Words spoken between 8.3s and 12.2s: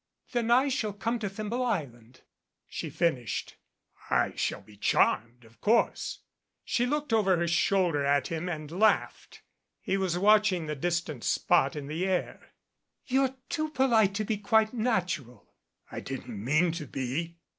and laughed. He was watching the distant spot in the